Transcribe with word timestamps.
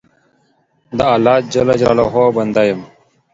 د 0.97 0.99
الله 1.13 1.35
جل 1.53 1.69
جلاله 1.81 2.23
بنده 2.35 2.63
یم. 2.69 2.81